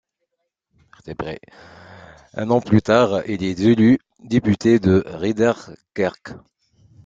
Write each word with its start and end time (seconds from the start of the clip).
Un 2.33 2.49
an 2.49 2.59
plus 2.59 2.81
tard, 2.81 3.21
il 3.27 3.43
est 3.43 3.59
élu 3.59 3.99
député 4.23 4.79
de 4.79 5.03
Ridderkerk. 5.05 6.31